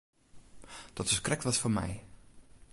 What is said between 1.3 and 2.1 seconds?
wat foar my.